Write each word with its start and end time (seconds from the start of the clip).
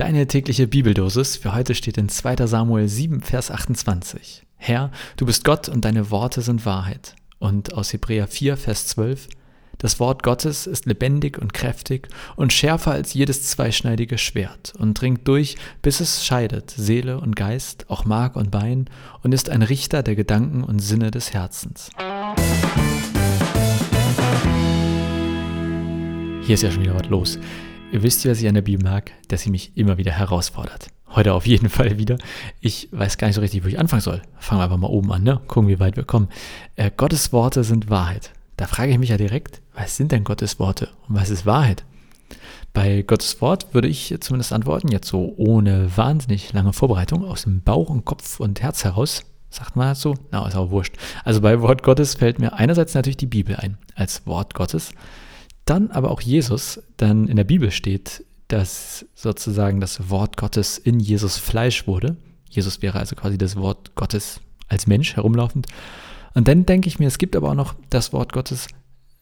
Deine 0.00 0.26
tägliche 0.26 0.66
Bibeldosis 0.66 1.36
für 1.36 1.54
heute 1.54 1.74
steht 1.74 1.98
in 1.98 2.08
2. 2.08 2.46
Samuel 2.46 2.88
7, 2.88 3.20
Vers 3.20 3.50
28. 3.50 4.46
Herr, 4.56 4.90
du 5.18 5.26
bist 5.26 5.44
Gott 5.44 5.68
und 5.68 5.84
deine 5.84 6.10
Worte 6.10 6.40
sind 6.40 6.64
Wahrheit. 6.64 7.14
Und 7.38 7.74
aus 7.74 7.92
Hebräer 7.92 8.26
4, 8.26 8.56
Vers 8.56 8.86
12. 8.86 9.28
Das 9.76 10.00
Wort 10.00 10.22
Gottes 10.22 10.66
ist 10.66 10.86
lebendig 10.86 11.36
und 11.36 11.52
kräftig 11.52 12.08
und 12.34 12.54
schärfer 12.54 12.92
als 12.92 13.12
jedes 13.12 13.42
zweischneidige 13.42 14.16
Schwert 14.16 14.72
und 14.78 14.98
dringt 14.98 15.28
durch, 15.28 15.56
bis 15.82 16.00
es 16.00 16.24
scheidet 16.24 16.70
Seele 16.70 17.20
und 17.20 17.36
Geist, 17.36 17.90
auch 17.90 18.06
Mark 18.06 18.36
und 18.36 18.50
Bein 18.50 18.88
und 19.22 19.34
ist 19.34 19.50
ein 19.50 19.60
Richter 19.60 20.02
der 20.02 20.16
Gedanken 20.16 20.64
und 20.64 20.78
Sinne 20.78 21.10
des 21.10 21.34
Herzens. 21.34 21.90
Hier 26.40 26.54
ist 26.54 26.62
ja 26.62 26.70
schon 26.70 26.84
wieder 26.84 26.94
was 26.94 27.10
los. 27.10 27.38
Ihr 27.92 28.04
wisst, 28.04 28.24
was 28.24 28.40
ich 28.40 28.46
an 28.46 28.54
der 28.54 28.62
Bibel 28.62 28.84
mag, 28.84 29.10
dass 29.28 29.42
sie 29.42 29.50
mich 29.50 29.76
immer 29.76 29.98
wieder 29.98 30.12
herausfordert. 30.12 30.86
Heute 31.08 31.34
auf 31.34 31.44
jeden 31.44 31.68
Fall 31.68 31.98
wieder. 31.98 32.18
Ich 32.60 32.88
weiß 32.92 33.18
gar 33.18 33.26
nicht 33.26 33.34
so 33.34 33.40
richtig, 33.40 33.64
wo 33.64 33.68
ich 33.68 33.80
anfangen 33.80 34.02
soll. 34.02 34.22
Fangen 34.38 34.60
wir 34.60 34.64
einfach 34.64 34.76
mal 34.76 34.86
oben 34.86 35.12
an, 35.12 35.24
ne? 35.24 35.40
Gucken, 35.48 35.68
wie 35.68 35.80
weit 35.80 35.96
wir 35.96 36.04
kommen. 36.04 36.28
Äh, 36.76 36.92
Gottes 36.96 37.32
Worte 37.32 37.64
sind 37.64 37.90
Wahrheit. 37.90 38.30
Da 38.56 38.68
frage 38.68 38.92
ich 38.92 38.98
mich 38.98 39.08
ja 39.08 39.16
direkt, 39.16 39.60
was 39.74 39.96
sind 39.96 40.12
denn 40.12 40.22
Gottes 40.22 40.60
Worte 40.60 40.90
und 41.08 41.16
was 41.16 41.30
ist 41.30 41.46
Wahrheit? 41.46 41.84
Bei 42.72 43.02
Gottes 43.02 43.40
Wort 43.40 43.74
würde 43.74 43.88
ich 43.88 44.14
zumindest 44.20 44.52
antworten, 44.52 44.88
jetzt 44.88 45.08
so 45.08 45.34
ohne 45.36 45.96
wahnsinnig 45.96 46.52
lange 46.52 46.72
Vorbereitung, 46.72 47.24
aus 47.24 47.42
dem 47.42 47.62
Bauch 47.62 47.90
und 47.90 48.04
Kopf 48.04 48.38
und 48.38 48.62
Herz 48.62 48.84
heraus. 48.84 49.24
Sagt 49.48 49.74
man 49.74 49.88
das 49.88 50.00
so? 50.00 50.14
Na, 50.30 50.46
ist 50.46 50.54
auch 50.54 50.70
wurscht. 50.70 50.94
Also 51.24 51.40
bei 51.40 51.60
Wort 51.60 51.82
Gottes 51.82 52.14
fällt 52.14 52.38
mir 52.38 52.52
einerseits 52.52 52.94
natürlich 52.94 53.16
die 53.16 53.26
Bibel 53.26 53.56
ein, 53.56 53.78
als 53.96 54.24
Wort 54.26 54.54
Gottes 54.54 54.92
dann 55.70 55.90
aber 55.90 56.10
auch 56.10 56.20
Jesus, 56.20 56.82
dann 56.96 57.28
in 57.28 57.36
der 57.36 57.44
Bibel 57.44 57.70
steht, 57.70 58.24
dass 58.48 59.06
sozusagen 59.14 59.80
das 59.80 60.10
Wort 60.10 60.36
Gottes 60.36 60.76
in 60.78 60.98
Jesus 60.98 61.38
Fleisch 61.38 61.86
wurde. 61.86 62.16
Jesus 62.48 62.82
wäre 62.82 62.98
also 62.98 63.14
quasi 63.14 63.38
das 63.38 63.54
Wort 63.54 63.94
Gottes 63.94 64.40
als 64.68 64.88
Mensch 64.88 65.14
herumlaufend. 65.14 65.68
Und 66.34 66.48
dann 66.48 66.66
denke 66.66 66.88
ich 66.88 66.98
mir, 66.98 67.06
es 67.06 67.18
gibt 67.18 67.36
aber 67.36 67.50
auch 67.50 67.54
noch 67.54 67.74
das 67.88 68.12
Wort 68.12 68.32
Gottes, 68.32 68.66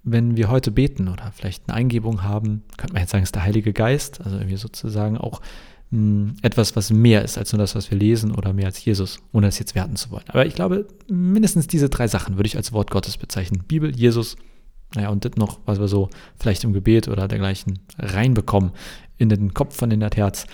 wenn 0.04 0.36
wir 0.36 0.48
heute 0.48 0.70
beten 0.70 1.08
oder 1.08 1.32
vielleicht 1.34 1.68
eine 1.68 1.76
Eingebung 1.76 2.22
haben, 2.22 2.62
könnte 2.78 2.94
man 2.94 3.02
jetzt 3.02 3.10
sagen, 3.10 3.24
ist 3.24 3.34
der 3.34 3.42
Heilige 3.42 3.74
Geist, 3.74 4.22
also 4.24 4.38
irgendwie 4.38 4.56
sozusagen 4.56 5.18
auch 5.18 5.42
mh, 5.90 5.98
hm, 5.98 6.36
etwas, 6.40 6.76
was 6.76 6.90
mehr 6.90 7.22
ist 7.22 7.36
als 7.36 7.52
nur 7.52 7.58
das, 7.58 7.74
was 7.74 7.90
wir 7.90 7.98
lesen 7.98 8.34
oder 8.34 8.54
mehr 8.54 8.66
als 8.66 8.82
Jesus, 8.82 9.18
ohne 9.32 9.48
das 9.48 9.58
jetzt 9.58 9.74
werten 9.74 9.96
zu 9.96 10.10
wollen. 10.10 10.24
Aber 10.28 10.46
ich 10.46 10.54
glaube, 10.54 10.86
mindestens 11.08 11.66
diese 11.66 11.90
drei 11.90 12.08
Sachen 12.08 12.36
würde 12.36 12.46
ich 12.46 12.56
als 12.56 12.72
Wort 12.72 12.90
Gottes 12.90 13.18
bezeichnen. 13.18 13.64
Bibel, 13.66 13.94
Jesus 13.94 14.36
naja, 14.94 15.10
und 15.10 15.24
das 15.24 15.36
noch, 15.36 15.58
was 15.66 15.78
wir 15.78 15.88
so 15.88 16.08
vielleicht 16.38 16.64
im 16.64 16.72
Gebet 16.72 17.08
oder 17.08 17.28
dergleichen 17.28 17.80
reinbekommen 17.98 18.72
in 19.18 19.28
den 19.28 19.52
Kopf 19.52 19.76
von 19.76 19.90
in 19.90 20.00
das 20.00 20.16
Herz. 20.16 20.46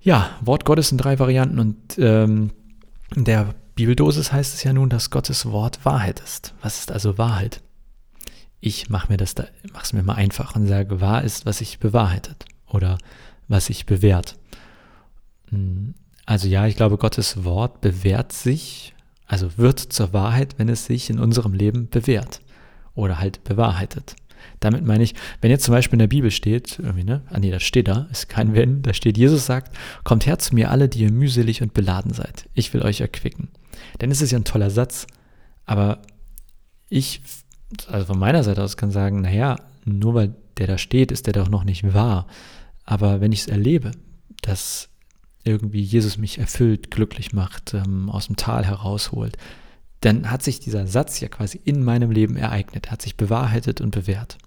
Ja, 0.00 0.30
Wort 0.42 0.64
Gottes 0.64 0.92
in 0.92 0.98
drei 0.98 1.18
Varianten 1.18 1.58
und 1.58 1.98
ähm, 1.98 2.50
in 3.14 3.24
der 3.24 3.54
Bibeldosis 3.74 4.32
heißt 4.32 4.54
es 4.54 4.62
ja 4.64 4.72
nun, 4.72 4.88
dass 4.88 5.10
Gottes 5.10 5.46
Wort 5.46 5.84
Wahrheit 5.84 6.20
ist. 6.20 6.54
Was 6.60 6.78
ist 6.78 6.92
also 6.92 7.18
Wahrheit? 7.18 7.62
Ich 8.60 8.90
mache 8.90 9.10
mir 9.12 9.16
das 9.16 9.34
da, 9.34 9.44
mach's 9.72 9.92
mir 9.92 10.02
mal 10.02 10.14
einfach 10.14 10.56
und 10.56 10.66
sage, 10.66 11.00
wahr 11.00 11.22
ist, 11.22 11.46
was 11.46 11.58
sich 11.58 11.78
bewahrheitet 11.78 12.44
oder 12.68 12.98
was 13.48 13.66
sich 13.66 13.86
bewährt. 13.86 14.36
Hm, 15.50 15.94
also 16.26 16.48
ja, 16.48 16.66
ich 16.66 16.76
glaube, 16.76 16.98
Gottes 16.98 17.44
Wort 17.44 17.80
bewährt 17.80 18.32
sich, 18.32 18.94
also 19.26 19.56
wird 19.56 19.78
zur 19.78 20.12
Wahrheit, 20.12 20.58
wenn 20.58 20.68
es 20.68 20.86
sich 20.86 21.08
in 21.10 21.18
unserem 21.18 21.52
Leben 21.52 21.88
bewährt 21.88 22.40
oder 22.96 23.20
halt 23.20 23.44
bewahrheitet. 23.44 24.16
Damit 24.60 24.84
meine 24.84 25.04
ich, 25.04 25.14
wenn 25.40 25.50
jetzt 25.50 25.64
zum 25.64 25.72
Beispiel 25.72 25.94
in 25.94 26.00
der 26.00 26.06
Bibel 26.08 26.30
steht, 26.30 26.78
irgendwie, 26.78 27.04
ne? 27.04 27.22
Ah 27.30 27.38
nee, 27.38 27.50
das 27.50 27.62
steht 27.62 27.88
da, 27.88 28.08
ist 28.10 28.28
kein 28.28 28.54
Wenn, 28.54 28.82
da 28.82 28.94
steht, 28.94 29.18
Jesus 29.18 29.46
sagt, 29.46 29.76
kommt 30.02 30.26
her 30.26 30.38
zu 30.38 30.54
mir 30.54 30.70
alle, 30.70 30.88
die 30.88 31.00
ihr 31.00 31.12
mühselig 31.12 31.62
und 31.62 31.74
beladen 31.74 32.12
seid. 32.12 32.48
Ich 32.54 32.72
will 32.72 32.82
euch 32.82 33.00
erquicken. 33.00 33.48
Denn 34.00 34.10
es 34.10 34.22
ist 34.22 34.32
ja 34.32 34.38
ein 34.38 34.44
toller 34.44 34.70
Satz, 34.70 35.06
aber 35.64 36.00
ich, 36.88 37.20
also 37.88 38.06
von 38.06 38.18
meiner 38.18 38.42
Seite 38.42 38.62
aus 38.62 38.76
kann 38.76 38.90
sagen, 38.90 39.20
naja, 39.20 39.56
nur 39.84 40.14
weil 40.14 40.34
der 40.56 40.66
da 40.66 40.78
steht, 40.78 41.12
ist 41.12 41.26
der 41.26 41.34
doch 41.34 41.48
noch 41.48 41.64
nicht 41.64 41.92
wahr. 41.94 42.26
Aber 42.84 43.20
wenn 43.20 43.32
ich 43.32 43.40
es 43.40 43.48
erlebe, 43.48 43.90
dass 44.42 44.88
irgendwie 45.44 45.82
Jesus 45.82 46.18
mich 46.18 46.38
erfüllt, 46.38 46.90
glücklich 46.90 47.32
macht, 47.32 47.74
ähm, 47.74 48.10
aus 48.10 48.26
dem 48.26 48.36
Tal 48.36 48.64
herausholt, 48.64 49.36
dann 50.00 50.30
hat 50.30 50.42
sich 50.42 50.60
dieser 50.60 50.86
Satz 50.86 51.20
ja 51.20 51.28
quasi 51.28 51.60
in 51.64 51.82
meinem 51.82 52.10
Leben 52.10 52.36
ereignet, 52.36 52.90
hat 52.90 53.02
sich 53.02 53.16
bewahrheitet 53.16 53.80
und 53.80 53.90
bewährt. 53.90 54.38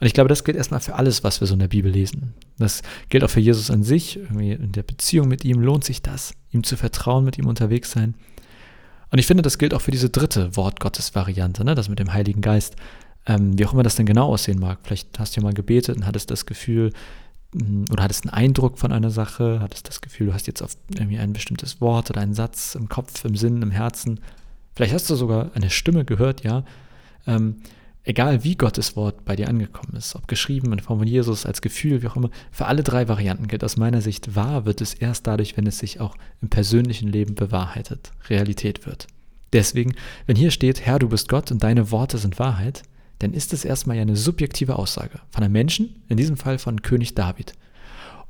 Und 0.00 0.06
ich 0.06 0.14
glaube, 0.14 0.28
das 0.28 0.44
gilt 0.44 0.56
erstmal 0.56 0.80
für 0.80 0.94
alles, 0.94 1.24
was 1.24 1.40
wir 1.40 1.46
so 1.46 1.52
in 1.54 1.60
der 1.60 1.68
Bibel 1.68 1.92
lesen. 1.92 2.32
Das 2.58 2.82
gilt 3.10 3.22
auch 3.22 3.28
für 3.30 3.40
Jesus 3.40 3.70
an 3.70 3.82
sich. 3.82 4.16
Irgendwie 4.16 4.52
in 4.52 4.72
der 4.72 4.82
Beziehung 4.82 5.28
mit 5.28 5.44
ihm 5.44 5.60
lohnt 5.60 5.84
sich 5.84 6.00
das, 6.00 6.32
ihm 6.52 6.64
zu 6.64 6.76
vertrauen, 6.76 7.24
mit 7.24 7.36
ihm 7.36 7.46
unterwegs 7.46 7.90
sein. 7.90 8.14
Und 9.10 9.18
ich 9.18 9.26
finde, 9.26 9.42
das 9.42 9.58
gilt 9.58 9.74
auch 9.74 9.82
für 9.82 9.90
diese 9.90 10.08
dritte 10.08 10.56
Wort-Gottes-Variante, 10.56 11.64
ne? 11.64 11.74
das 11.74 11.90
mit 11.90 11.98
dem 11.98 12.12
Heiligen 12.12 12.40
Geist. 12.40 12.76
Ähm, 13.26 13.58
wie 13.58 13.66
auch 13.66 13.74
immer 13.74 13.82
das 13.82 13.96
denn 13.96 14.06
genau 14.06 14.28
aussehen 14.28 14.58
mag. 14.58 14.78
Vielleicht 14.82 15.18
hast 15.18 15.36
du 15.36 15.40
ja 15.40 15.44
mal 15.44 15.52
gebetet 15.52 15.96
und 15.96 16.06
hattest 16.06 16.30
das 16.30 16.46
Gefühl, 16.46 16.92
hm, 17.54 17.84
oder 17.90 18.04
hattest 18.04 18.24
einen 18.24 18.32
Eindruck 18.32 18.78
von 18.78 18.92
einer 18.92 19.10
Sache, 19.10 19.58
hattest 19.60 19.88
das 19.88 20.00
Gefühl, 20.00 20.28
du 20.28 20.34
hast 20.34 20.46
jetzt 20.46 20.62
auf 20.62 20.76
irgendwie 20.94 21.18
ein 21.18 21.34
bestimmtes 21.34 21.82
Wort 21.82 22.08
oder 22.08 22.22
einen 22.22 22.32
Satz 22.32 22.74
im 22.74 22.88
Kopf, 22.88 23.22
im 23.26 23.36
Sinn, 23.36 23.60
im 23.60 23.70
Herzen 23.70 24.20
Vielleicht 24.74 24.94
hast 24.94 25.10
du 25.10 25.14
sogar 25.14 25.50
eine 25.54 25.70
Stimme 25.70 26.04
gehört, 26.04 26.44
ja. 26.44 26.64
Ähm, 27.26 27.56
egal 28.04 28.44
wie 28.44 28.56
Gottes 28.56 28.96
Wort 28.96 29.24
bei 29.24 29.36
dir 29.36 29.48
angekommen 29.48 29.94
ist, 29.96 30.14
ob 30.14 30.26
geschrieben 30.28 30.72
in 30.72 30.80
Form 30.80 30.98
von 31.00 31.08
Jesus, 31.08 31.46
als 31.46 31.60
Gefühl, 31.60 32.02
wie 32.02 32.06
auch 32.06 32.16
immer, 32.16 32.30
für 32.50 32.66
alle 32.66 32.82
drei 32.82 33.08
Varianten 33.08 33.48
gilt 33.48 33.62
aus 33.62 33.76
meiner 33.76 34.00
Sicht, 34.00 34.34
wahr 34.34 34.64
wird 34.64 34.80
es 34.80 34.94
erst 34.94 35.26
dadurch, 35.26 35.56
wenn 35.56 35.66
es 35.66 35.78
sich 35.78 36.00
auch 36.00 36.16
im 36.40 36.48
persönlichen 36.48 37.08
Leben 37.08 37.34
bewahrheitet, 37.34 38.12
Realität 38.28 38.86
wird. 38.86 39.06
Deswegen, 39.52 39.94
wenn 40.26 40.36
hier 40.36 40.50
steht, 40.50 40.80
Herr, 40.86 40.98
du 40.98 41.08
bist 41.08 41.28
Gott 41.28 41.50
und 41.50 41.62
deine 41.62 41.90
Worte 41.90 42.18
sind 42.18 42.38
Wahrheit, 42.38 42.82
dann 43.18 43.34
ist 43.34 43.52
es 43.52 43.64
erstmal 43.64 43.96
ja 43.96 44.02
eine 44.02 44.16
subjektive 44.16 44.76
Aussage 44.76 45.20
von 45.30 45.42
einem 45.42 45.52
Menschen, 45.52 46.02
in 46.08 46.16
diesem 46.16 46.36
Fall 46.36 46.58
von 46.58 46.82
König 46.82 47.14
David. 47.14 47.52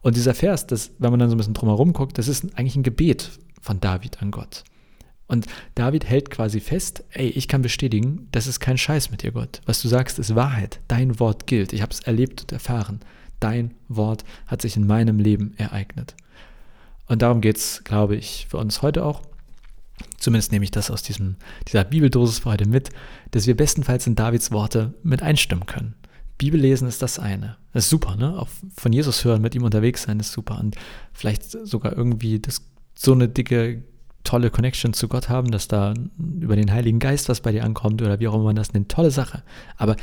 Und 0.02 0.16
dieser 0.16 0.34
Vers, 0.34 0.66
das, 0.66 0.92
wenn 0.98 1.10
man 1.10 1.20
dann 1.20 1.28
so 1.28 1.36
ein 1.36 1.38
bisschen 1.38 1.54
drumherum 1.54 1.92
guckt, 1.92 2.18
das 2.18 2.26
ist 2.26 2.44
eigentlich 2.56 2.76
ein 2.76 2.82
Gebet 2.82 3.30
von 3.60 3.80
David 3.80 4.22
an 4.22 4.30
Gott. 4.30 4.64
Und 5.30 5.46
David 5.76 6.04
hält 6.04 6.28
quasi 6.28 6.58
fest, 6.58 7.04
ey, 7.12 7.28
ich 7.28 7.46
kann 7.46 7.62
bestätigen, 7.62 8.26
das 8.32 8.48
ist 8.48 8.58
kein 8.58 8.76
Scheiß 8.76 9.12
mit 9.12 9.22
dir, 9.22 9.30
Gott. 9.30 9.60
Was 9.64 9.80
du 9.80 9.86
sagst, 9.86 10.18
ist 10.18 10.34
Wahrheit. 10.34 10.80
Dein 10.88 11.20
Wort 11.20 11.46
gilt. 11.46 11.72
Ich 11.72 11.82
habe 11.82 11.92
es 11.92 12.00
erlebt 12.00 12.42
und 12.42 12.50
erfahren. 12.50 12.98
Dein 13.38 13.72
Wort 13.86 14.24
hat 14.48 14.60
sich 14.60 14.76
in 14.76 14.88
meinem 14.88 15.20
Leben 15.20 15.54
ereignet. 15.56 16.16
Und 17.06 17.22
darum 17.22 17.40
geht 17.40 17.58
es, 17.58 17.84
glaube 17.84 18.16
ich, 18.16 18.48
für 18.50 18.56
uns 18.56 18.82
heute 18.82 19.04
auch. 19.04 19.22
Zumindest 20.18 20.50
nehme 20.50 20.64
ich 20.64 20.72
das 20.72 20.90
aus 20.90 21.04
diesem, 21.04 21.36
dieser 21.68 21.84
Bibeldosis 21.84 22.40
für 22.40 22.50
heute 22.50 22.68
mit, 22.68 22.90
dass 23.30 23.46
wir 23.46 23.56
bestenfalls 23.56 24.08
in 24.08 24.16
Davids 24.16 24.50
Worte 24.50 24.94
mit 25.04 25.22
einstimmen 25.22 25.66
können. 25.66 25.94
Bibellesen 26.38 26.88
ist 26.88 27.02
das 27.02 27.20
eine. 27.20 27.56
Das 27.72 27.84
ist 27.84 27.90
super, 27.90 28.16
ne? 28.16 28.36
Auch 28.36 28.48
von 28.74 28.92
Jesus 28.92 29.24
hören, 29.24 29.42
mit 29.42 29.54
ihm 29.54 29.62
unterwegs 29.62 30.02
sein 30.02 30.18
ist 30.18 30.32
super. 30.32 30.58
Und 30.58 30.74
vielleicht 31.12 31.44
sogar 31.50 31.96
irgendwie 31.96 32.40
das, 32.40 32.62
so 32.96 33.12
eine 33.12 33.28
dicke 33.28 33.84
tolle 34.24 34.50
Connection 34.50 34.92
zu 34.92 35.08
Gott 35.08 35.28
haben, 35.28 35.50
dass 35.50 35.68
da 35.68 35.94
über 36.40 36.56
den 36.56 36.72
Heiligen 36.72 36.98
Geist 36.98 37.28
was 37.28 37.40
bei 37.40 37.52
dir 37.52 37.64
ankommt 37.64 38.02
oder 38.02 38.20
wie 38.20 38.28
auch 38.28 38.34
immer 38.34 38.44
man 38.44 38.56
das 38.56 38.72
nennt, 38.72 38.90
tolle 38.90 39.10
Sache. 39.10 39.42
Aber 39.76 39.96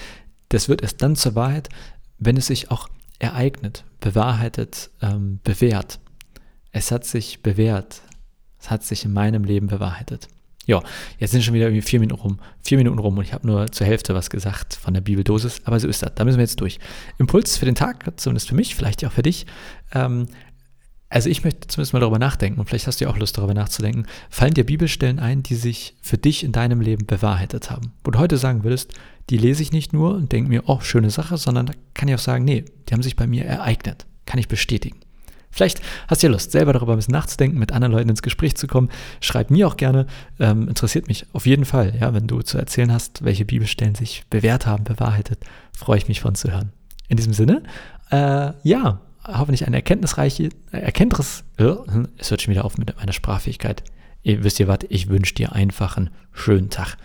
das 0.49 0.69
wird 0.69 0.81
erst 0.81 1.01
dann 1.01 1.15
zur 1.15 1.35
Wahrheit, 1.35 1.69
wenn 2.17 2.37
es 2.37 2.47
sich 2.47 2.71
auch 2.71 2.89
ereignet, 3.19 3.83
bewahrheitet, 3.99 4.89
ähm, 5.01 5.39
bewährt. 5.43 5.99
Es 6.71 6.91
hat 6.91 7.05
sich 7.05 7.41
bewährt. 7.41 8.01
Es 8.59 8.69
hat 8.69 8.83
sich 8.83 9.05
in 9.05 9.13
meinem 9.13 9.43
Leben 9.43 9.67
bewahrheitet. 9.67 10.27
Ja, 10.67 10.83
jetzt 11.17 11.31
sind 11.31 11.43
schon 11.43 11.53
wieder 11.53 11.67
irgendwie 11.67 11.81
vier 11.81 12.01
Minuten 12.01 12.21
rum, 12.21 12.39
vier 12.61 12.77
Minuten 12.77 12.99
rum 12.99 13.17
und 13.17 13.23
ich 13.23 13.33
habe 13.33 13.47
nur 13.47 13.71
zur 13.71 13.87
Hälfte 13.87 14.13
was 14.13 14.29
gesagt 14.29 14.75
von 14.75 14.93
der 14.93 14.99
Bibeldosis, 14.99 15.61
aber 15.63 15.79
so 15.79 15.87
ist 15.87 16.03
das. 16.03 16.11
Da 16.15 16.25
müssen 16.25 16.37
wir 16.37 16.43
jetzt 16.43 16.59
durch. 16.59 16.79
Impuls 17.17 17.55
für 17.57 17.63
den 17.63 17.75
Tag, 17.75 18.05
zumindest 18.19 18.49
für 18.49 18.55
mich, 18.55 18.75
vielleicht 18.75 19.05
auch 19.05 19.13
für 19.13 19.23
dich. 19.23 19.45
Ähm, 19.93 20.27
also 21.09 21.29
ich 21.29 21.43
möchte 21.43 21.67
zumindest 21.67 21.93
mal 21.93 21.99
darüber 21.99 22.19
nachdenken 22.19 22.59
und 22.59 22.67
vielleicht 22.67 22.87
hast 22.87 22.99
du 22.99 23.05
ja 23.05 23.11
auch 23.11 23.17
Lust 23.17 23.37
darüber 23.37 23.53
nachzudenken. 23.53 24.05
Fallen 24.29 24.53
dir 24.53 24.65
Bibelstellen 24.65 25.19
ein, 25.19 25.41
die 25.41 25.55
sich 25.55 25.95
für 26.01 26.17
dich 26.17 26.43
in 26.43 26.51
deinem 26.51 26.81
Leben 26.81 27.05
bewahrheitet 27.05 27.71
haben? 27.71 27.93
Wo 28.03 28.11
du 28.11 28.19
heute 28.19 28.37
sagen 28.37 28.63
würdest, 28.63 28.93
die 29.29 29.37
lese 29.37 29.61
ich 29.61 29.71
nicht 29.71 29.93
nur 29.93 30.15
und 30.15 30.31
denke 30.31 30.49
mir, 30.49 30.63
oh, 30.67 30.79
schöne 30.81 31.09
Sache, 31.09 31.37
sondern 31.37 31.67
da 31.67 31.73
kann 31.93 32.09
ich 32.09 32.15
auch 32.15 32.19
sagen, 32.19 32.43
nee, 32.43 32.65
die 32.87 32.93
haben 32.93 33.03
sich 33.03 33.15
bei 33.15 33.27
mir 33.27 33.45
ereignet. 33.45 34.05
Kann 34.25 34.39
ich 34.39 34.47
bestätigen. 34.47 34.99
Vielleicht 35.49 35.81
hast 36.07 36.21
du 36.21 36.27
ja 36.27 36.33
Lust, 36.33 36.51
selber 36.51 36.73
darüber 36.73 36.93
ein 36.93 36.97
bisschen 36.97 37.13
nachzudenken, 37.13 37.57
mit 37.57 37.71
anderen 37.71 37.93
Leuten 37.93 38.09
ins 38.09 38.21
Gespräch 38.21 38.55
zu 38.55 38.67
kommen. 38.67 38.89
Schreib 39.21 39.49
mir 39.49 39.67
auch 39.67 39.77
gerne. 39.77 40.05
Ähm, 40.39 40.67
interessiert 40.67 41.07
mich 41.07 41.25
auf 41.33 41.45
jeden 41.45 41.65
Fall, 41.65 41.95
ja, 41.99 42.13
wenn 42.13 42.27
du 42.27 42.41
zu 42.41 42.57
erzählen 42.57 42.91
hast, 42.91 43.23
welche 43.23 43.45
Bibelstellen 43.45 43.95
sich 43.95 44.25
bewährt 44.29 44.65
haben, 44.65 44.83
bewahrheitet, 44.83 45.39
freue 45.75 45.97
ich 45.97 46.07
mich 46.07 46.21
von 46.21 46.35
zu 46.35 46.51
hören. 46.51 46.73
In 47.07 47.17
diesem 47.17 47.33
Sinne, 47.33 47.63
äh, 48.11 48.51
ja, 48.63 49.01
hoffentlich 49.27 49.67
eine 49.67 49.77
erkenntnisreiche, 49.77 50.49
äh, 50.71 50.77
Erkenntnis, 50.77 51.43
es 51.57 52.31
hört 52.31 52.41
schon 52.41 52.51
wieder 52.51 52.65
auf 52.65 52.77
mit 52.77 52.95
meiner 52.95 53.13
Sprachfähigkeit. 53.13 53.83
Ihr 54.23 54.43
wisst 54.43 54.59
ihr 54.59 54.67
was, 54.67 54.79
ich 54.89 55.09
wünsche 55.09 55.35
dir 55.35 55.53
einfach 55.53 55.97
einen 55.97 56.09
schönen 56.33 56.69
Tag. 56.69 56.97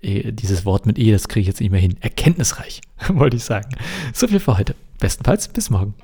Dieses 0.00 0.64
Wort 0.64 0.86
mit 0.86 0.96
E, 0.98 1.10
das 1.10 1.26
kriege 1.26 1.40
ich 1.40 1.46
jetzt 1.48 1.60
nicht 1.60 1.72
mehr 1.72 1.80
hin. 1.80 1.96
Erkenntnisreich, 2.00 2.80
wollte 3.08 3.36
ich 3.36 3.44
sagen. 3.44 3.68
So 4.12 4.28
viel 4.28 4.38
für 4.38 4.56
heute. 4.56 4.76
Bestenfalls 5.00 5.48
bis 5.48 5.70
morgen. 5.70 5.94